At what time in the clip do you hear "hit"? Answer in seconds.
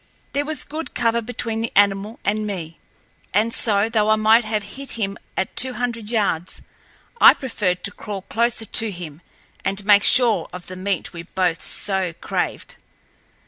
4.63-4.93